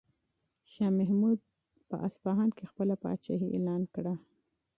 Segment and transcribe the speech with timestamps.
[0.71, 1.39] شاه محمود
[1.89, 4.13] په اصفهان کې خپله پاچاهي اعلان کړه.